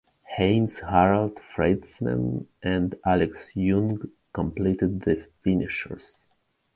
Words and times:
Heinz-Harald 0.35 1.39
Frentzen 1.53 2.47
and 2.63 2.95
Alex 3.05 3.51
Yoong 3.55 4.09
completed 4.33 5.01
the 5.01 5.27
finishers. 5.43 6.15